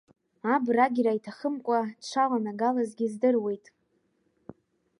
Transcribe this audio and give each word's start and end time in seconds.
Абрагьра 0.53 1.11
иҭахымкәа 1.17 1.79
дшаланагалазгьы 2.01 3.05
здыруеит. 3.13 3.65